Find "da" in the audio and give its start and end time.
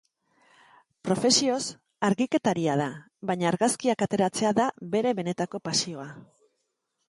2.83-2.89, 4.63-4.69